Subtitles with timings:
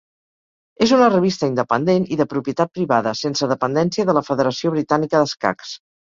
[0.83, 5.75] És una revista independent i de propietat privada, sense dependència de la Federació Britànica d'Escacs.